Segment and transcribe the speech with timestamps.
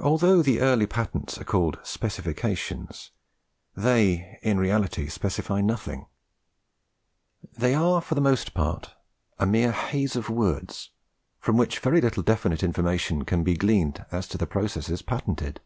[0.00, 3.10] Although the early patents are called specifications,
[3.76, 6.06] they in reality specify nothing.
[7.58, 8.94] They are for the most part
[9.36, 10.88] but a mere haze of words,
[11.38, 15.60] from which very little definite information can be gleaned as to the processes patented.